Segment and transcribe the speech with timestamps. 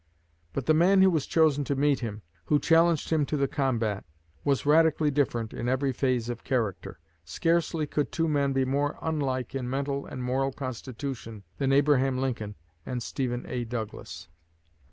[0.53, 4.03] But the man who was chosen to meet him, who challenged him to the combat,
[4.43, 6.97] was radically different in every phase of character.
[7.23, 12.55] Scarcely could two men be more unlike in mental and moral constitution than Abraham Lincoln
[12.83, 13.63] and Stephen A.
[13.63, 14.27] Douglas.